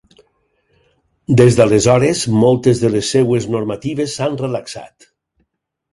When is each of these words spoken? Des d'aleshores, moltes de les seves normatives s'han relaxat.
Des 1.41 1.57
d'aleshores, 1.59 2.23
moltes 2.45 2.81
de 2.85 2.91
les 2.97 3.11
seves 3.17 3.47
normatives 3.57 4.15
s'han 4.19 4.41
relaxat. 4.45 5.11